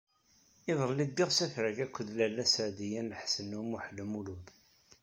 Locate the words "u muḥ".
3.59-3.85